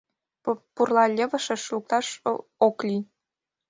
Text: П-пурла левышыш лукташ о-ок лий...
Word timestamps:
П-пурла 0.43 1.05
левышыш 1.15 1.63
лукташ 1.73 2.07
о-ок 2.31 2.77
лий... 2.87 3.03